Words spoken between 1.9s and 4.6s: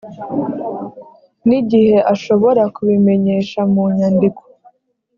ashobora kubimenyesha mu nyandiko